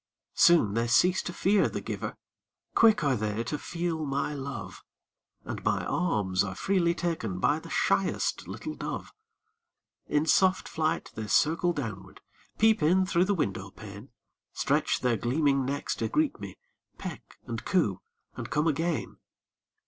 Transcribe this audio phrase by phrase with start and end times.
[0.33, 2.15] Soon they cease to fear the giver,
[2.73, 4.83] Quick are they to feel my love,
[5.45, 9.13] And my alms are freely taken By the shyest little dove.
[10.07, 12.19] In soft flight, they circle downward,
[12.57, 14.09] Peep in through the window pane;
[14.53, 16.57] Stretch their gleaming necks to greet me,
[16.97, 18.01] Peck and coo,
[18.35, 19.17] and come again.